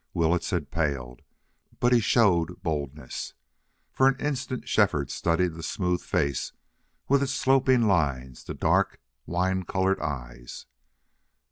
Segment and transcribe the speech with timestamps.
[0.15, 1.21] Willetts had paled,
[1.79, 3.35] but he showed boldness.
[3.93, 6.53] For an instant Shefford studied the smooth face,
[7.07, 10.65] with its sloping lines, the dark, wine colored eyes.